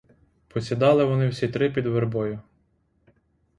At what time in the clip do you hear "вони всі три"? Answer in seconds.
1.05-1.69